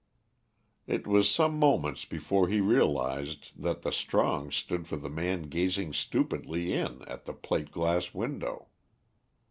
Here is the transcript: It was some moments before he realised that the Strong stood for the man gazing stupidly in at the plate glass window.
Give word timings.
It 0.87 1.05
was 1.05 1.29
some 1.29 1.59
moments 1.59 2.05
before 2.05 2.47
he 2.47 2.59
realised 2.59 3.51
that 3.55 3.83
the 3.83 3.91
Strong 3.91 4.49
stood 4.49 4.87
for 4.87 4.97
the 4.97 5.11
man 5.11 5.43
gazing 5.43 5.93
stupidly 5.93 6.73
in 6.73 7.03
at 7.03 7.25
the 7.25 7.33
plate 7.33 7.69
glass 7.69 8.11
window. 8.11 8.69